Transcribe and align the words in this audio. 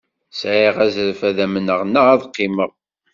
Sɛiɣ 0.39 0.75
azref 0.85 1.19
ad 1.29 1.37
amneɣ 1.45 1.79
neɣ 1.85 2.05
ad 2.13 2.21
qqimeɣ. 2.29 2.71